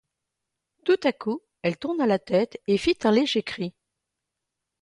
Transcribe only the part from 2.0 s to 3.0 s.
la tête et fit